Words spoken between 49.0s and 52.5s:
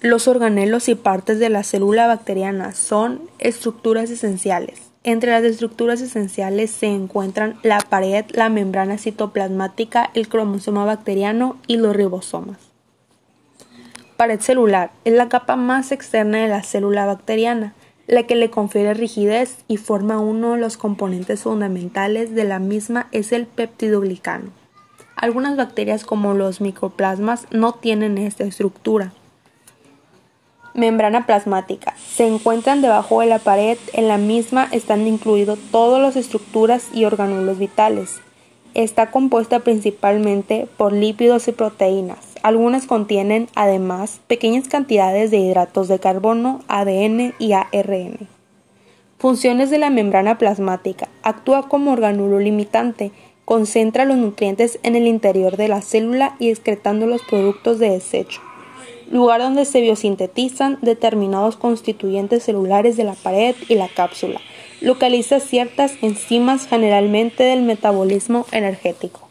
Funciones de la membrana plasmática. Actúa como orgánulo